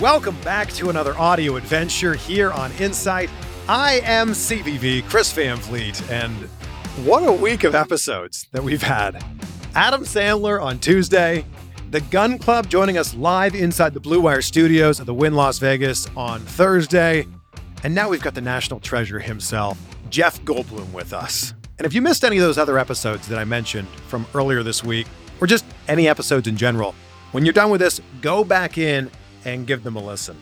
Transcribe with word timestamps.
Welcome 0.00 0.36
back 0.40 0.72
to 0.72 0.90
another 0.90 1.16
audio 1.16 1.54
adventure 1.54 2.14
here 2.14 2.50
on 2.50 2.72
Insight. 2.80 3.30
I 3.68 4.00
am 4.00 4.30
CVV, 4.30 5.08
Chris 5.08 5.30
Van 5.32 5.56
Vliet, 5.58 6.10
and 6.10 6.34
what 7.06 7.20
a 7.20 7.32
week 7.32 7.62
of 7.62 7.76
episodes 7.76 8.48
that 8.50 8.64
we've 8.64 8.82
had. 8.82 9.24
Adam 9.76 10.02
Sandler 10.02 10.60
on 10.60 10.80
Tuesday, 10.80 11.46
the 11.92 12.00
Gun 12.00 12.40
Club 12.40 12.68
joining 12.68 12.98
us 12.98 13.14
live 13.14 13.54
inside 13.54 13.94
the 13.94 14.00
Blue 14.00 14.20
Wire 14.20 14.42
studios 14.42 14.98
at 14.98 15.06
the 15.06 15.14
Wynn 15.14 15.34
Las 15.34 15.60
Vegas 15.60 16.08
on 16.16 16.40
Thursday, 16.40 17.28
and 17.84 17.94
now 17.94 18.08
we've 18.08 18.20
got 18.20 18.34
the 18.34 18.40
national 18.40 18.80
treasure 18.80 19.20
himself, 19.20 19.78
Jeff 20.10 20.40
Goldblum, 20.40 20.92
with 20.92 21.12
us. 21.12 21.54
And 21.78 21.86
if 21.86 21.94
you 21.94 22.02
missed 22.02 22.24
any 22.24 22.38
of 22.38 22.42
those 22.42 22.58
other 22.58 22.80
episodes 22.80 23.28
that 23.28 23.38
I 23.38 23.44
mentioned 23.44 23.86
from 24.08 24.26
earlier 24.34 24.64
this 24.64 24.82
week, 24.82 25.06
or 25.40 25.46
just 25.46 25.64
any 25.86 26.08
episodes 26.08 26.48
in 26.48 26.56
general, 26.56 26.96
when 27.30 27.44
you're 27.46 27.52
done 27.52 27.70
with 27.70 27.80
this, 27.80 28.00
go 28.20 28.42
back 28.42 28.76
in 28.76 29.08
and 29.44 29.66
give 29.66 29.82
them 29.82 29.96
a 29.96 30.02
listen. 30.02 30.36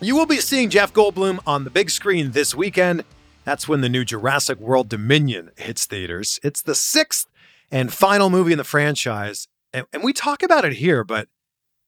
You 0.00 0.14
will 0.14 0.26
be 0.26 0.40
seeing 0.40 0.70
Jeff 0.70 0.92
Goldblum 0.92 1.40
on 1.46 1.64
the 1.64 1.70
big 1.70 1.90
screen 1.90 2.30
this 2.30 2.54
weekend. 2.54 3.04
That's 3.44 3.66
when 3.66 3.80
the 3.80 3.88
new 3.88 4.04
Jurassic 4.04 4.60
World 4.60 4.88
Dominion 4.88 5.50
hits 5.56 5.86
theaters. 5.86 6.38
It's 6.42 6.62
the 6.62 6.74
sixth 6.74 7.26
and 7.70 7.92
final 7.92 8.30
movie 8.30 8.52
in 8.52 8.58
the 8.58 8.64
franchise. 8.64 9.48
And, 9.72 9.86
and 9.92 10.02
we 10.04 10.12
talk 10.12 10.42
about 10.42 10.64
it 10.64 10.74
here, 10.74 11.02
but 11.02 11.28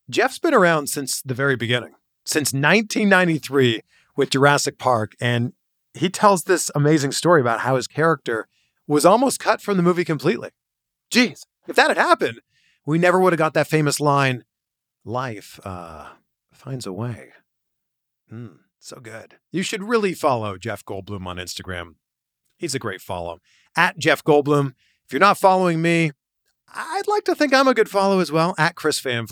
Jeff's 0.08 0.38
been 0.38 0.54
around 0.54 0.88
since 0.88 1.22
the 1.22 1.34
very 1.34 1.56
beginning, 1.56 1.94
since 2.24 2.52
1993 2.52 3.82
with 4.16 4.30
Jurassic 4.30 4.78
Park. 4.78 5.14
And 5.20 5.52
he 5.94 6.08
tells 6.08 6.44
this 6.44 6.70
amazing 6.74 7.12
story 7.12 7.40
about 7.40 7.60
how 7.60 7.76
his 7.76 7.86
character 7.86 8.48
was 8.86 9.04
almost 9.04 9.38
cut 9.38 9.62
from 9.62 9.76
the 9.76 9.82
movie 9.82 10.04
completely. 10.04 10.50
Geez, 11.10 11.44
if 11.68 11.76
that 11.76 11.88
had 11.88 11.96
happened, 11.96 12.40
we 12.84 12.98
never 12.98 13.20
would 13.20 13.32
have 13.32 13.38
got 13.38 13.54
that 13.54 13.68
famous 13.68 14.00
line 14.00 14.44
life 15.04 15.60
uh, 15.64 16.08
finds 16.60 16.86
a 16.86 16.92
way. 16.92 17.30
Mm, 18.30 18.58
so 18.78 19.00
good. 19.00 19.36
You 19.50 19.62
should 19.62 19.82
really 19.82 20.12
follow 20.12 20.58
Jeff 20.58 20.84
Goldblum 20.84 21.26
on 21.26 21.38
Instagram. 21.38 21.94
He's 22.58 22.74
a 22.74 22.78
great 22.78 23.00
follow. 23.00 23.38
At 23.76 23.98
Jeff 23.98 24.22
Goldblum. 24.22 24.74
If 25.06 25.12
you're 25.12 25.20
not 25.20 25.38
following 25.38 25.82
me, 25.82 26.12
I'd 26.72 27.08
like 27.08 27.24
to 27.24 27.34
think 27.34 27.52
I'm 27.52 27.66
a 27.66 27.74
good 27.74 27.88
follow 27.88 28.20
as 28.20 28.30
well, 28.30 28.54
at 28.58 28.76
Chris 28.76 29.00
Van. 29.00 29.26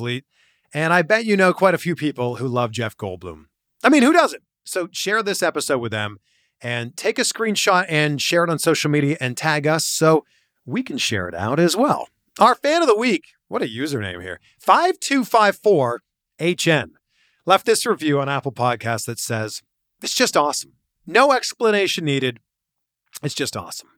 And 0.74 0.92
I 0.92 1.02
bet 1.02 1.24
you 1.24 1.36
know 1.36 1.52
quite 1.52 1.74
a 1.74 1.78
few 1.78 1.94
people 1.94 2.36
who 2.36 2.48
love 2.48 2.72
Jeff 2.72 2.96
Goldblum. 2.96 3.44
I 3.84 3.90
mean, 3.90 4.02
who 4.02 4.12
doesn't? 4.12 4.42
So 4.64 4.88
share 4.90 5.22
this 5.22 5.42
episode 5.42 5.78
with 5.78 5.92
them 5.92 6.18
and 6.60 6.96
take 6.96 7.18
a 7.18 7.22
screenshot 7.22 7.86
and 7.88 8.20
share 8.20 8.44
it 8.44 8.50
on 8.50 8.58
social 8.58 8.90
media 8.90 9.16
and 9.20 9.36
tag 9.36 9.66
us 9.66 9.86
so 9.86 10.24
we 10.66 10.82
can 10.82 10.98
share 10.98 11.28
it 11.28 11.34
out 11.34 11.60
as 11.60 11.76
well. 11.76 12.08
Our 12.38 12.54
fan 12.54 12.82
of 12.82 12.88
the 12.88 12.96
week, 12.96 13.24
what 13.48 13.62
a 13.62 13.66
username 13.66 14.22
here, 14.22 14.40
5254HN, 14.64 16.90
left 17.48 17.64
this 17.64 17.86
review 17.86 18.20
on 18.20 18.28
Apple 18.28 18.52
Podcasts 18.52 19.06
that 19.06 19.18
says, 19.18 19.62
It's 20.02 20.14
just 20.14 20.36
awesome. 20.36 20.74
No 21.06 21.32
explanation 21.32 22.04
needed. 22.04 22.40
It's 23.22 23.34
just 23.34 23.56
awesome. 23.56 23.88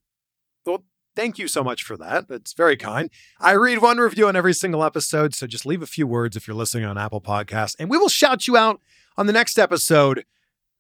Well, 0.65 0.85
thank 1.17 1.37
you 1.37 1.49
so 1.49 1.65
much 1.65 1.83
for 1.83 1.97
that. 1.97 2.29
That's 2.29 2.53
very 2.53 2.77
kind. 2.77 3.11
I 3.41 3.53
read 3.53 3.83
one 3.83 3.99
review 3.99 4.29
on 4.29 4.37
every 4.37 4.55
single 4.55 4.85
episode, 4.85 5.35
so 5.35 5.49
just 5.49 5.67
leave 5.67 5.83
a 5.83 5.87
few 5.87 6.07
words 6.07 6.37
if 6.37 6.47
you're 6.47 6.57
listening 6.57 6.85
on 6.85 6.97
Apple 6.97 7.21
Podcasts, 7.21 7.75
and 7.81 7.91
we 7.91 7.99
will 7.99 8.09
shout 8.09 8.47
you 8.47 8.57
out 8.57 8.81
on 9.19 9.27
the 9.27 9.33
next 9.33 9.59
episode 9.59 10.25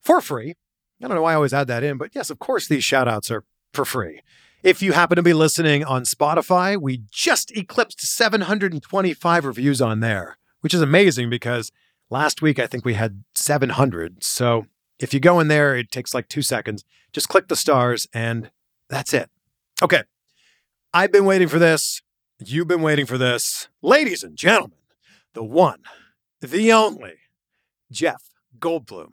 for 0.00 0.20
free. 0.20 0.54
I 1.02 1.08
don't 1.08 1.16
know 1.16 1.22
why 1.22 1.32
I 1.32 1.34
always 1.34 1.52
add 1.52 1.66
that 1.66 1.82
in, 1.82 1.98
but 1.98 2.14
yes, 2.14 2.30
of 2.30 2.38
course, 2.38 2.68
these 2.68 2.84
shout 2.84 3.08
outs 3.08 3.32
are 3.32 3.42
for 3.72 3.84
free. 3.84 4.20
If 4.62 4.80
you 4.80 4.92
happen 4.92 5.16
to 5.16 5.22
be 5.22 5.32
listening 5.32 5.82
on 5.84 6.04
Spotify, 6.04 6.80
we 6.80 7.02
just 7.10 7.50
eclipsed 7.56 8.02
725 8.02 9.44
reviews 9.44 9.82
on 9.82 9.98
there, 9.98 10.38
which 10.60 10.74
is 10.74 10.82
amazing 10.82 11.30
because 11.30 11.72
last 12.10 12.42
week 12.42 12.58
I 12.58 12.66
think 12.66 12.84
we 12.84 12.94
had 12.94 13.24
700. 13.34 14.22
So 14.22 14.66
if 14.98 15.14
you 15.14 15.20
go 15.20 15.40
in 15.40 15.48
there, 15.48 15.76
it 15.76 15.90
takes 15.90 16.12
like 16.12 16.28
two 16.28 16.42
seconds. 16.42 16.84
Just 17.12 17.28
click 17.28 17.48
the 17.48 17.56
stars 17.56 18.06
and 18.12 18.50
that's 18.88 19.14
it. 19.14 19.30
Okay. 19.82 20.02
I've 20.92 21.12
been 21.12 21.24
waiting 21.24 21.48
for 21.48 21.58
this. 21.58 22.02
You've 22.38 22.68
been 22.68 22.82
waiting 22.82 23.06
for 23.06 23.16
this. 23.16 23.68
Ladies 23.80 24.22
and 24.22 24.36
gentlemen, 24.36 24.78
the 25.34 25.44
one, 25.44 25.82
the 26.40 26.72
only, 26.72 27.14
Jeff 27.90 28.22
Goldblum. 28.58 29.12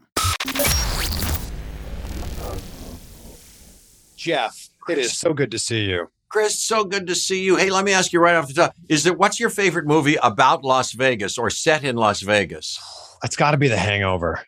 Jeff, 4.15 4.69
it 4.89 4.97
is 4.97 5.15
so 5.15 5.33
good 5.33 5.51
to 5.51 5.59
see 5.59 5.85
you. 5.85 6.09
Chris, 6.29 6.61
so 6.61 6.83
good 6.83 7.07
to 7.07 7.15
see 7.15 7.43
you. 7.43 7.55
Hey, 7.55 7.69
let 7.69 7.85
me 7.85 7.93
ask 7.93 8.11
you 8.11 8.19
right 8.19 8.35
off 8.35 8.47
the 8.47 8.53
top: 8.53 8.75
Is 8.89 9.03
there 9.03 9.13
what's 9.13 9.39
your 9.39 9.49
favorite 9.49 9.85
movie 9.85 10.17
about 10.21 10.63
Las 10.63 10.91
Vegas 10.91 11.37
or 11.37 11.49
set 11.49 11.83
in 11.83 11.95
Las 11.95 12.21
Vegas? 12.21 12.79
It's 13.23 13.35
got 13.35 13.51
to 13.51 13.57
be 13.57 13.67
The 13.67 13.77
Hangover. 13.77 14.41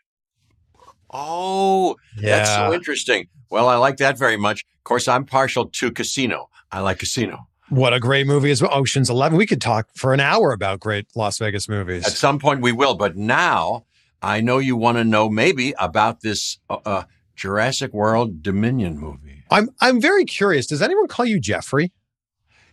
Oh, 1.12 1.95
that's 2.22 2.50
so 2.50 2.73
interesting. 2.73 3.28
Well, 3.50 3.68
I 3.68 3.78
like 3.78 3.97
that 3.97 4.18
very 4.18 4.38
much. 4.38 4.66
Of 4.78 4.84
course, 4.84 5.07
I'm 5.07 5.25
partial 5.25 5.66
to 5.66 5.91
Casino. 5.91 6.50
I 6.72 6.81
like 6.81 7.00
Casino. 7.00 7.47
What 7.69 7.94
a 7.94 8.00
great 8.00 8.28
movie 8.28 8.51
is. 8.51 8.63
Ocean's 8.63 9.09
11. 9.09 9.38
We 9.38 9.45
could 9.45 9.62
talk 9.62 9.88
for 9.95 10.13
an 10.13 10.19
hour 10.19 10.51
about 10.51 10.79
great 10.79 11.07
Las 11.16 11.38
Vegas 11.39 11.69
movies. 11.69 12.06
At 12.06 12.13
some 12.13 12.39
point, 12.39 12.62
we 12.62 12.72
will. 12.72 12.95
But 12.95 13.16
now, 13.16 13.85
I 14.22 14.41
know 14.41 14.57
you 14.57 14.75
want 14.75 14.97
to 14.97 15.03
know 15.03 15.29
maybe 15.29 15.73
about 15.79 16.22
this 16.22 16.57
uh, 16.69 16.78
uh, 16.85 17.03
Jurassic 17.39 17.94
World 17.94 18.44
Dominion 18.44 18.97
movie. 18.97 19.45
I'm 19.50 19.69
I'm 19.79 20.01
very 20.01 20.25
curious. 20.25 20.67
Does 20.67 20.81
anyone 20.81 21.07
call 21.07 21.25
you 21.25 21.39
Jeffrey? 21.39 21.94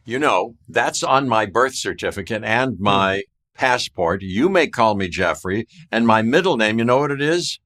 You 0.04 0.18
know, 0.18 0.57
that's 0.68 1.04
on 1.04 1.28
my 1.28 1.47
birth 1.47 1.77
certificate 1.77 2.42
and 2.42 2.77
hmm. 2.77 2.83
my 2.83 3.22
passport. 3.54 4.22
You 4.22 4.48
may 4.48 4.66
call 4.66 4.97
me 4.97 5.09
Jeffrey, 5.09 5.68
and 5.92 6.04
my 6.04 6.21
middle 6.21 6.57
name, 6.57 6.80
you 6.80 6.84
know 6.84 6.98
what 6.98 7.13
it 7.13 7.22
is? 7.22 7.60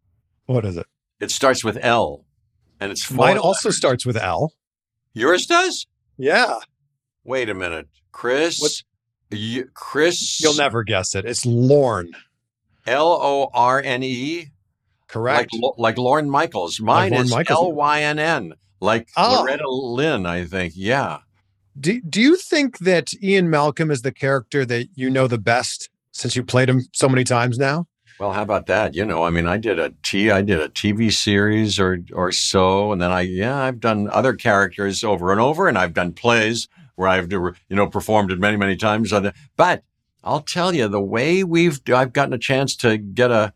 What 0.45 0.67
is 0.67 0.77
it? 0.77 0.87
It 1.21 1.31
starts 1.31 1.65
with 1.65 1.79
L, 1.81 2.27
and 2.79 2.93
it's 2.93 3.11
Mine 3.11 3.39
also 3.39 3.71
starts 3.71 4.05
with 4.05 4.19
L. 4.19 4.53
Yours 5.15 5.47
does? 5.47 5.87
Yeah. 6.19 6.57
Wait 7.25 7.49
a 7.49 7.55
minute, 7.55 7.89
Chris. 8.13 8.59
What- 8.61 8.83
You, 9.31 9.71
Chris. 9.73 10.41
You'll 10.41 10.55
never 10.55 10.83
guess 10.83 11.15
it. 11.15 11.25
It's 11.25 11.47
Lorne. 11.47 12.11
L 12.87 13.09
O 13.09 13.49
R 13.55 13.81
N 13.83 14.03
E, 14.03 14.49
Correct. 15.11 15.51
Lo- 15.55 15.75
like 15.79 15.99
Lorne 15.99 16.31
Michaels. 16.31 16.81
Mine 16.81 17.13
Lorne 17.13 17.25
is 17.25 17.35
L 17.51 17.73
Y 17.73 18.03
N 18.03 18.19
N, 18.19 18.55
like 18.81 19.09
Oh. 19.17 19.41
Loretta 19.41 19.69
Lynn. 19.69 20.27
I 20.27 20.45
think. 20.45 20.75
Yeah. 20.77 21.19
do, 21.79 22.01
do 22.03 22.21
you 22.21 22.37
think 22.37 22.79
that 22.79 23.13
Ian 23.23 23.49
Malcolm 23.51 23.91
is 23.91 24.03
the 24.03 24.13
character 24.13 24.65
that 24.67 24.89
you 24.95 25.11
know 25.11 25.27
the 25.27 25.39
best 25.39 25.89
since 26.13 26.35
you 26.37 26.43
played 26.43 26.69
him 26.69 26.83
so 26.93 27.09
many 27.09 27.25
times 27.25 27.59
now? 27.59 27.87
Well, 28.19 28.33
how 28.33 28.43
about 28.43 28.67
that? 28.67 28.95
You 28.95 29.07
know, 29.07 29.23
I 29.25 29.31
mean, 29.31 29.47
I 29.47 29.57
did 29.57 29.79
a 29.79 29.93
t 30.03 30.31
I 30.31 30.43
did 30.43 30.61
a 30.61 30.69
TV 30.69 31.11
series 31.13 31.79
or 31.81 31.99
or 32.13 32.31
so, 32.33 32.93
and 32.93 33.01
then 33.01 33.11
I 33.11 33.23
yeah, 33.23 33.57
I've 33.57 33.81
done 33.81 34.09
other 34.13 34.35
characters 34.35 35.03
over 35.03 35.33
and 35.33 35.41
over, 35.41 35.69
and 35.69 35.79
I've 35.79 35.95
done 35.95 36.13
plays. 36.13 36.69
where 36.97 37.09
I've 37.09 37.33
you 37.33 37.55
know 37.71 37.87
performed 37.89 38.31
it 38.31 38.39
many 38.39 38.59
many 38.59 38.77
times. 38.77 39.13
But 39.57 39.83
I'll 40.23 40.43
tell 40.43 40.75
you 40.75 40.87
the 40.87 41.01
way 41.01 41.43
we've 41.45 41.81
I've 41.95 42.13
gotten 42.13 42.35
a 42.35 42.39
chance 42.39 42.77
to 42.77 42.99
get 42.99 43.31
a 43.31 43.55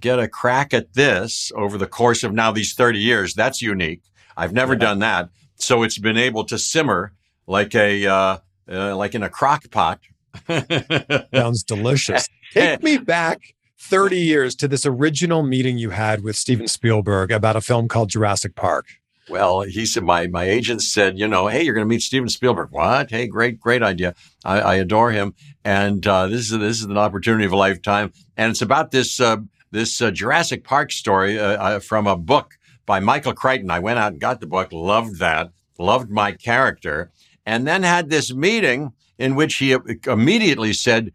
get 0.00 0.18
a 0.18 0.28
crack 0.28 0.74
at 0.74 0.94
this 0.94 1.52
over 1.54 1.78
the 1.78 1.86
course 1.86 2.22
of 2.22 2.32
now 2.32 2.52
these 2.52 2.74
30 2.74 2.98
years. 2.98 3.34
That's 3.34 3.62
unique. 3.62 4.02
I've 4.36 4.52
never 4.52 4.74
yeah. 4.74 4.80
done 4.80 4.98
that. 5.00 5.30
So 5.56 5.82
it's 5.82 5.98
been 5.98 6.18
able 6.18 6.44
to 6.44 6.58
simmer 6.58 7.12
like 7.46 7.74
a 7.74 8.06
uh, 8.06 8.38
uh, 8.70 8.96
like 8.96 9.14
in 9.14 9.22
a 9.22 9.28
crock 9.28 9.70
pot. 9.70 10.00
Sounds 11.34 11.62
delicious. 11.62 12.28
Take 12.52 12.82
me 12.82 12.98
back 12.98 13.54
30 13.78 14.18
years 14.18 14.54
to 14.56 14.68
this 14.68 14.86
original 14.86 15.42
meeting 15.42 15.78
you 15.78 15.90
had 15.90 16.22
with 16.22 16.36
Steven 16.36 16.66
Spielberg 16.66 17.30
about 17.30 17.56
a 17.56 17.60
film 17.60 17.86
called 17.86 18.10
Jurassic 18.10 18.54
Park. 18.54 18.86
Well, 19.28 19.62
he 19.62 19.86
said, 19.86 20.02
my, 20.02 20.26
my 20.26 20.44
agent 20.44 20.82
said, 20.82 21.18
you 21.18 21.26
know, 21.26 21.46
hey, 21.46 21.62
you're 21.62 21.74
going 21.74 21.86
to 21.86 21.88
meet 21.88 22.02
Steven 22.02 22.28
Spielberg. 22.28 22.70
What? 22.70 23.10
Hey, 23.10 23.26
great, 23.26 23.58
great 23.58 23.82
idea. 23.82 24.14
I, 24.44 24.60
I 24.60 24.74
adore 24.76 25.12
him. 25.12 25.34
And 25.64 26.06
uh, 26.06 26.26
this 26.26 26.52
is 26.52 26.58
this 26.58 26.80
is 26.80 26.84
an 26.84 26.98
opportunity 26.98 27.44
of 27.44 27.52
a 27.52 27.56
lifetime. 27.56 28.12
And 28.36 28.50
it's 28.50 28.60
about 28.60 28.90
this 28.90 29.20
uh, 29.20 29.38
this 29.74 30.00
uh, 30.00 30.10
Jurassic 30.10 30.64
Park 30.64 30.92
story 30.92 31.38
uh, 31.38 31.56
uh, 31.56 31.80
from 31.80 32.06
a 32.06 32.16
book 32.16 32.54
by 32.86 33.00
Michael 33.00 33.34
Crichton. 33.34 33.70
I 33.70 33.80
went 33.80 33.98
out 33.98 34.12
and 34.12 34.20
got 34.20 34.40
the 34.40 34.46
book, 34.46 34.72
loved 34.72 35.18
that, 35.18 35.50
loved 35.78 36.10
my 36.10 36.32
character, 36.32 37.10
and 37.44 37.66
then 37.66 37.82
had 37.82 38.08
this 38.08 38.32
meeting 38.32 38.92
in 39.18 39.34
which 39.34 39.56
he 39.56 39.76
immediately 40.06 40.72
said, 40.72 41.12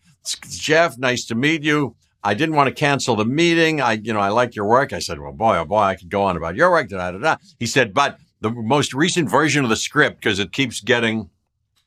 Jeff, 0.49 0.97
nice 0.97 1.25
to 1.25 1.35
meet 1.35 1.63
you. 1.63 1.95
I 2.21 2.33
didn't 2.33 2.55
want 2.55 2.67
to 2.67 2.75
cancel 2.75 3.15
the 3.15 3.25
meeting. 3.25 3.79
I, 3.79 3.93
you 3.93 4.11
know, 4.11 4.19
I 4.19 4.27
like 4.27 4.55
your 4.55 4.65
work. 4.65 4.91
I 4.91 4.99
said, 4.99 5.19
well, 5.19 5.31
boy, 5.31 5.57
oh 5.57 5.65
boy, 5.65 5.79
I 5.79 5.95
could 5.95 6.09
go 6.09 6.23
on 6.23 6.35
about 6.35 6.55
your 6.55 6.69
work. 6.69 6.89
Da, 6.89 7.11
da, 7.11 7.17
da. 7.17 7.35
He 7.59 7.65
said, 7.65 7.93
but 7.93 8.19
the 8.41 8.51
most 8.51 8.93
recent 8.93 9.29
version 9.29 9.63
of 9.63 9.69
the 9.69 9.77
script, 9.77 10.17
because 10.17 10.37
it 10.37 10.51
keeps 10.51 10.81
getting 10.81 11.29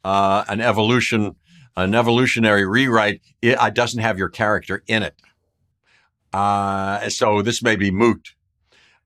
uh, 0.05 0.45
an 0.49 0.63
evolution, 0.63 1.37
an 1.77 1.95
evolutionary 1.95 2.67
rewrite, 2.67 3.21
it, 3.43 3.59
it, 3.61 3.75
doesn't 3.75 4.01
have 4.01 4.19
your 4.19 4.31
character 4.31 4.83
in 4.87 5.03
it. 5.03 5.15
Uh, 6.32 7.08
so 7.08 7.43
this 7.43 7.62
may 7.62 7.76
be 7.76 7.90
moot. 7.90 8.34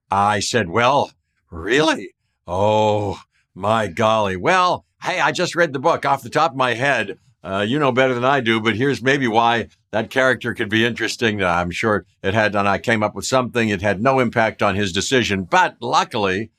I 0.09 0.39
said, 0.39 0.69
well, 0.69 1.11
really? 1.51 2.15
Oh, 2.45 3.21
my 3.53 3.87
golly. 3.87 4.37
Well, 4.37 4.85
hey, 5.01 5.19
I 5.19 5.31
just 5.31 5.55
read 5.55 5.73
the 5.73 5.79
book 5.79 6.05
off 6.05 6.23
the 6.23 6.29
top 6.29 6.51
of 6.51 6.57
my 6.57 6.73
head. 6.73 7.19
Uh, 7.43 7.65
you 7.67 7.79
know 7.79 7.91
better 7.91 8.13
than 8.13 8.25
I 8.25 8.41
do, 8.41 8.59
but 8.59 8.75
here's 8.75 9.01
maybe 9.01 9.27
why 9.27 9.67
that 9.91 10.09
character 10.09 10.53
could 10.53 10.69
be 10.69 10.85
interesting. 10.85 11.41
Uh, 11.41 11.47
I'm 11.47 11.71
sure 11.71 12.05
it 12.21 12.33
had, 12.33 12.55
and 12.55 12.67
I 12.67 12.77
came 12.77 13.03
up 13.03 13.15
with 13.15 13.25
something. 13.25 13.69
It 13.69 13.81
had 13.81 14.01
no 14.01 14.19
impact 14.19 14.61
on 14.61 14.75
his 14.75 14.91
decision, 14.91 15.43
but 15.43 15.77
luckily, 15.79 16.51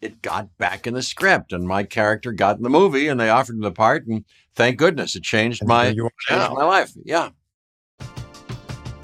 it 0.00 0.22
got 0.22 0.56
back 0.56 0.86
in 0.86 0.94
the 0.94 1.02
script, 1.02 1.52
and 1.52 1.66
my 1.66 1.82
character 1.82 2.32
got 2.32 2.56
in 2.56 2.62
the 2.62 2.70
movie, 2.70 3.08
and 3.08 3.20
they 3.20 3.28
offered 3.28 3.56
him 3.56 3.60
the 3.60 3.72
part, 3.72 4.06
and 4.06 4.24
thank 4.54 4.78
goodness 4.78 5.14
it 5.14 5.24
changed 5.24 5.66
my 5.66 5.86
changed 5.88 6.54
my 6.54 6.64
life. 6.64 6.92
Yeah. 7.04 7.30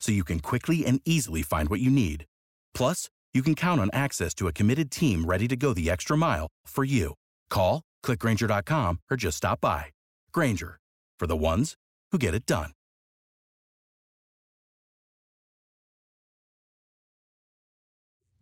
so 0.00 0.12
you 0.12 0.24
can 0.24 0.40
quickly 0.40 0.84
and 0.84 1.00
easily 1.04 1.42
find 1.42 1.68
what 1.68 1.80
you 1.80 1.90
need. 1.90 2.26
Plus, 2.74 3.10
you 3.32 3.42
can 3.42 3.54
count 3.54 3.80
on 3.80 3.90
access 3.92 4.34
to 4.34 4.46
a 4.46 4.52
committed 4.52 4.90
team 4.90 5.24
ready 5.24 5.48
to 5.48 5.56
go 5.56 5.74
the 5.74 5.90
extra 5.90 6.16
mile 6.16 6.46
for 6.66 6.84
you. 6.84 7.14
Call, 7.50 7.82
clickgrainger.com, 8.04 9.00
or 9.10 9.16
just 9.16 9.38
stop 9.38 9.60
by. 9.60 9.86
Grainger, 10.32 10.78
for 11.18 11.26
the 11.26 11.36
ones 11.36 11.74
who 12.12 12.18
get 12.18 12.34
it 12.34 12.46
done. 12.46 12.70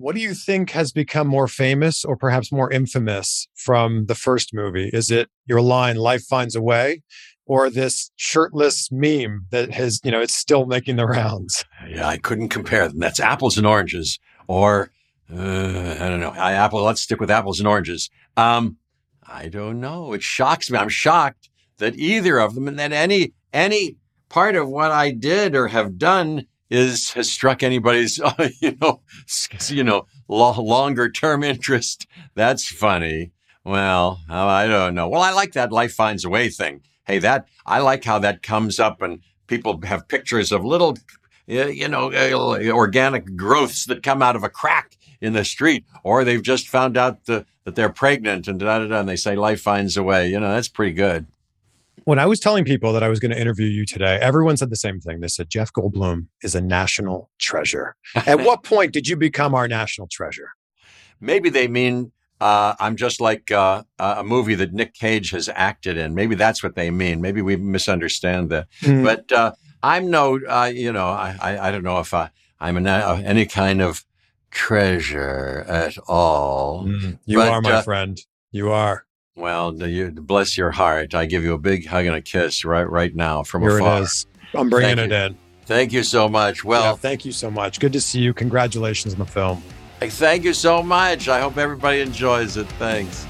What 0.03 0.17
do 0.17 0.21
you 0.21 0.35
think 0.35 0.71
has 0.71 0.91
become 0.91 1.29
more 1.29 1.47
famous 1.47 2.05
or 2.05 2.17
perhaps 2.17 2.51
more 2.51 2.69
infamous 2.73 3.47
from 3.55 4.07
the 4.07 4.17
first 4.17 4.53
movie? 4.53 4.91
Is 4.93 5.13
it 5.13 5.29
your 5.47 5.61
line, 5.61 5.95
Life 5.95 6.25
Finds 6.25 6.57
a 6.57 6.61
Way? 6.61 7.03
Or 7.47 7.69
this 7.71 8.11
shirtless 8.17 8.91
meme 8.93 9.47
that 9.51 9.73
has, 9.73 10.01
you 10.05 10.11
know, 10.11 10.21
it's 10.21 10.35
still 10.35 10.65
making 10.67 10.97
the 10.97 11.07
rounds. 11.07 11.65
Yeah, 11.89 12.07
I 12.07 12.17
couldn't 12.17 12.51
compare 12.51 12.87
them. 12.89 13.01
That's 13.01 13.19
apples 13.19 13.59
and 13.59 13.67
oranges. 13.67 14.19
Or, 14.47 14.91
uh, 15.31 15.97
I 16.01 16.09
don't 16.09 16.21
know. 16.21 16.31
I, 16.31 16.53
apple, 16.53 16.83
let's 16.83 17.03
stick 17.03 17.21
with 17.21 17.31
apples 17.31 17.59
and 17.59 17.67
oranges. 17.67 18.09
Um, 18.37 18.77
I 19.27 19.49
don't 19.49 19.81
know. 19.81 20.13
It 20.13 20.23
shocks 20.23 20.71
me. 20.71 20.79
I'm 20.79 20.89
shocked 20.89 21.51
that 21.79 21.97
either 21.97 22.39
of 22.39 22.55
them 22.55 22.69
and 22.69 22.79
that 22.79 22.93
any, 22.93 23.33
any 23.53 23.97
part 24.29 24.55
of 24.55 24.69
what 24.69 24.93
I 24.93 25.11
did 25.11 25.55
or 25.57 25.69
have 25.69 25.99
done 25.99 26.47
is 26.71 27.11
has 27.13 27.31
struck 27.31 27.63
anybody's 27.63 28.19
you 28.63 28.77
know 28.81 29.03
you 29.69 29.85
know 29.85 30.07
lo- 30.29 30.61
longer 30.61 31.11
term 31.11 31.45
interest. 31.45 32.07
That's 32.35 32.67
funny. 32.67 33.33
Well, 33.65 34.21
I 34.29 34.67
don't 34.67 34.95
know. 34.95 35.09
Well, 35.09 35.21
I 35.21 35.33
like 35.33 35.53
that 35.53 35.71
life 35.71 35.93
finds 35.93 36.25
a 36.25 36.31
way 36.31 36.49
thing. 36.49 36.81
Hey, 37.07 37.19
that 37.19 37.49
I 37.67 37.81
like 37.81 38.05
how 38.05 38.19
that 38.21 38.43
comes 38.43 38.79
up 38.79 39.03
and 39.03 39.21
people 39.47 39.81
have 39.85 40.09
pictures 40.09 40.53
of 40.53 40.65
little 40.65 40.97
you 41.47 41.89
know 41.89 42.13
uh, 42.13 42.71
organic 42.71 43.37
growths 43.37 43.87
that 43.87 44.03
come 44.03 44.23
out 44.23 44.37
of 44.37 44.45
a 44.45 44.49
crack 44.49 44.97
in 45.21 45.33
the 45.33 45.45
street 45.45 45.85
or 46.05 46.25
they've 46.25 46.43
just 46.43 46.69
found 46.69 46.97
out 46.97 47.25
the, 47.27 47.45
that 47.65 47.75
they're 47.75 47.93
pregnant 47.93 48.47
and 48.47 48.61
da, 48.61 48.79
da, 48.79 48.87
da, 48.87 49.01
and 49.01 49.09
they 49.09 49.17
say 49.17 49.35
life 49.35 49.61
finds 49.61 49.97
a 49.97 50.03
way. 50.03 50.29
You 50.29 50.41
know, 50.41 50.53
that's 50.53 50.69
pretty 50.69 50.93
good 50.93 51.27
when 52.05 52.19
I 52.19 52.27
was 52.27 52.41
telling 52.41 52.65
people 52.65 52.93
that 52.93 53.03
I 53.03 53.09
was 53.09 53.21
going 53.21 53.31
to 53.31 53.41
interview 53.41 53.67
you 53.67 53.87
today, 53.87 54.19
everyone 54.21 54.57
said 54.57 54.71
the 54.71 54.77
same 54.77 55.01
thing. 55.01 55.21
They 55.21 55.29
said 55.29 55.49
Jeff 55.49 55.73
Goldblum 55.73 56.27
is 56.43 56.55
a 56.55 56.61
national 56.61 57.31
treasure. 57.39 57.97
At 58.15 58.41
what 58.41 58.65
point 58.65 58.93
did 58.93 59.09
you 59.09 59.17
become 59.17 59.55
our 59.55 59.69
national 59.69 60.09
treasure? 60.09 60.51
Maybe 61.21 61.51
they 61.51 61.69
mean 61.69 62.13
uh, 62.43 62.75
I'm 62.81 62.97
just 62.97 63.21
like 63.21 63.53
uh, 63.53 63.85
a 64.01 64.25
movie 64.25 64.57
that 64.57 64.73
Nick 64.73 64.95
Cage 64.95 65.31
has 65.31 65.49
acted 65.55 65.97
in. 65.97 66.13
Maybe 66.13 66.35
that's 66.35 66.61
what 66.61 66.75
they 66.75 66.91
mean. 66.91 67.21
Maybe 67.21 67.41
we 67.41 67.55
misunderstand 67.55 68.51
that. 68.51 68.67
Mm. 68.81 69.05
But 69.05 69.31
uh, 69.31 69.53
I'm 69.81 70.11
no, 70.11 70.41
uh, 70.49 70.71
you 70.75 70.93
know, 70.93 71.07
I, 71.07 71.37
I, 71.41 71.69
I, 71.69 71.71
don't 71.71 71.85
know 71.85 72.01
if 72.01 72.13
I, 72.13 72.31
I'm 72.59 72.77
an, 72.77 72.89
uh, 72.89 73.23
any 73.25 73.47
kind 73.47 73.81
of 73.81 74.05
treasure 74.51 75.65
at 75.69 75.97
all. 76.09 76.85
Mm. 76.85 77.21
You 77.27 77.39
but, 77.39 77.49
are, 77.49 77.63
my 77.63 77.73
uh, 77.75 77.83
friend. 77.83 78.21
You 78.51 78.73
are. 78.73 79.07
Well, 79.37 79.81
you, 79.81 80.11
bless 80.11 80.59
your 80.59 80.73
heart. 80.73 81.15
I 81.15 81.27
give 81.27 81.45
you 81.45 81.53
a 81.55 81.59
big 81.59 81.87
hug 81.87 82.07
and 82.07 82.17
a 82.17 82.21
kiss 82.21 82.65
right 82.65 82.91
right 82.91 83.15
now 83.15 83.45
from 83.45 83.63
Here 83.63 83.79
afar. 83.79 83.99
it 83.99 84.03
is. 84.03 84.27
I'm 84.53 84.69
bringing 84.69 84.97
thank 84.97 85.13
it 85.13 85.15
you. 85.15 85.27
in. 85.27 85.39
Thank 85.67 85.93
you 85.93 86.03
so 86.03 86.29
much. 86.29 86.65
Well, 86.65 86.83
yeah, 86.83 86.97
thank 86.97 87.25
you 87.25 87.31
so 87.31 87.53
much. 87.53 87.79
Good 87.79 87.93
to 87.93 88.01
see 88.01 88.19
you. 88.19 88.35
Congratulations 88.35 89.15
on 89.15 89.21
the 89.21 89.27
film. 89.27 89.63
Thank 90.11 90.45
you 90.45 90.55
so 90.55 90.83
much. 90.83 91.29
I 91.29 91.41
hope 91.41 91.57
everybody 91.57 92.01
enjoys 92.01 92.57
it. 92.57 92.67
Thanks. 92.79 93.27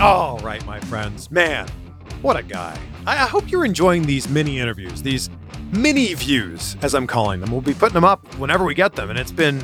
All 0.00 0.38
right, 0.38 0.64
my 0.64 0.78
friends. 0.80 1.30
Man, 1.30 1.66
what 2.22 2.36
a 2.36 2.42
guy. 2.42 2.78
I, 3.06 3.14
I 3.14 3.26
hope 3.26 3.50
you're 3.50 3.64
enjoying 3.64 4.02
these 4.02 4.28
mini 4.28 4.60
interviews, 4.60 5.02
these 5.02 5.28
mini 5.72 6.14
views, 6.14 6.76
as 6.82 6.94
I'm 6.94 7.06
calling 7.06 7.40
them. 7.40 7.50
We'll 7.50 7.60
be 7.60 7.74
putting 7.74 7.94
them 7.94 8.04
up 8.04 8.32
whenever 8.36 8.64
we 8.64 8.74
get 8.74 8.94
them, 8.94 9.10
and 9.10 9.18
it's 9.18 9.32
been 9.32 9.62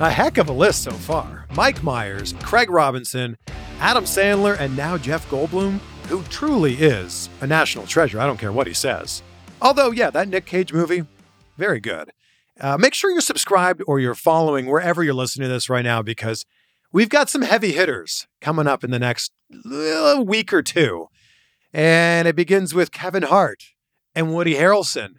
a 0.00 0.10
heck 0.10 0.38
of 0.38 0.48
a 0.48 0.52
list 0.52 0.82
so 0.82 0.90
far. 0.90 1.46
Mike 1.54 1.82
Myers, 1.82 2.34
Craig 2.42 2.70
Robinson, 2.70 3.36
Adam 3.80 4.04
Sandler, 4.04 4.58
and 4.58 4.76
now 4.76 4.98
Jeff 4.98 5.28
Goldblum, 5.30 5.78
who 6.08 6.22
truly 6.24 6.74
is 6.74 7.28
a 7.40 7.46
national 7.46 7.86
treasure. 7.86 8.20
I 8.20 8.26
don't 8.26 8.38
care 8.38 8.52
what 8.52 8.66
he 8.66 8.74
says. 8.74 9.22
Although, 9.62 9.90
yeah, 9.90 10.10
that 10.10 10.28
Nick 10.28 10.46
Cage 10.46 10.72
movie, 10.72 11.04
very 11.56 11.80
good. 11.80 12.10
Uh, 12.60 12.76
make 12.76 12.94
sure 12.94 13.10
you're 13.10 13.20
subscribed 13.20 13.82
or 13.86 14.00
you're 14.00 14.14
following 14.14 14.66
wherever 14.66 15.02
you're 15.02 15.14
listening 15.14 15.48
to 15.48 15.52
this 15.52 15.70
right 15.70 15.84
now 15.84 16.02
because 16.02 16.44
we've 16.92 17.08
got 17.08 17.28
some 17.28 17.42
heavy 17.42 17.72
hitters 17.72 18.26
coming 18.40 18.66
up 18.66 18.82
in 18.82 18.90
the 18.90 18.98
next 18.98 19.32
week 20.24 20.52
or 20.52 20.62
two. 20.62 21.08
And 21.72 22.26
it 22.26 22.34
begins 22.34 22.74
with 22.74 22.92
Kevin 22.92 23.24
Hart 23.24 23.64
and 24.14 24.34
Woody 24.34 24.54
Harrelson, 24.54 25.16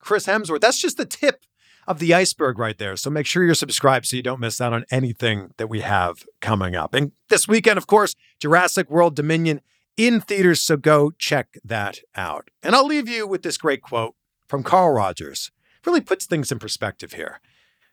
Chris 0.00 0.26
Hemsworth. 0.26 0.60
That's 0.60 0.80
just 0.80 0.96
the 0.96 1.04
tip 1.04 1.44
of 1.86 1.98
the 1.98 2.14
iceberg 2.14 2.58
right 2.58 2.78
there. 2.78 2.96
So 2.96 3.10
make 3.10 3.26
sure 3.26 3.44
you're 3.44 3.54
subscribed 3.54 4.06
so 4.06 4.16
you 4.16 4.22
don't 4.22 4.40
miss 4.40 4.60
out 4.60 4.72
on 4.72 4.84
anything 4.90 5.50
that 5.56 5.68
we 5.68 5.80
have 5.80 6.24
coming 6.40 6.74
up. 6.74 6.94
And 6.94 7.12
this 7.28 7.46
weekend, 7.46 7.78
of 7.78 7.86
course, 7.86 8.14
Jurassic 8.38 8.90
World 8.90 9.14
Dominion 9.14 9.60
in 9.96 10.20
theaters. 10.20 10.62
So 10.62 10.76
go 10.76 11.10
check 11.18 11.58
that 11.64 12.00
out. 12.14 12.48
And 12.62 12.74
I'll 12.74 12.86
leave 12.86 13.08
you 13.08 13.26
with 13.26 13.42
this 13.42 13.58
great 13.58 13.82
quote 13.82 14.14
from 14.48 14.62
Carl 14.62 14.92
Rogers. 14.92 15.50
Really 15.86 16.00
puts 16.00 16.26
things 16.26 16.52
in 16.52 16.58
perspective 16.58 17.14
here. 17.14 17.40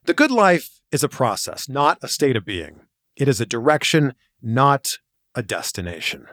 The 0.05 0.13
good 0.13 0.31
life 0.31 0.79
is 0.91 1.03
a 1.03 1.09
process, 1.09 1.67
not 1.67 1.97
a 2.01 2.07
state 2.07 2.35
of 2.35 2.45
being. 2.45 2.81
It 3.15 3.27
is 3.27 3.41
a 3.41 3.45
direction, 3.45 4.13
not 4.41 4.99
a 5.35 5.41
destination. 5.41 6.27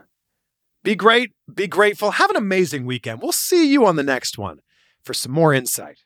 Be 0.83 0.95
great, 0.95 1.33
be 1.53 1.67
grateful, 1.67 2.13
have 2.13 2.31
an 2.31 2.37
amazing 2.37 2.85
weekend. 2.85 3.23
We'll 3.23 3.33
see 3.33 3.71
you 3.71 3.87
on 3.87 3.97
the 3.97 4.03
next 4.03 4.37
one 4.37 4.59
for 5.03 5.15
some 5.15 5.33
more 5.33 5.55
insight. 5.55 6.01